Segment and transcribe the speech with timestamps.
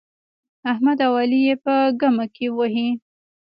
[0.71, 2.89] احمد او علي يې په ګمه کې وهي.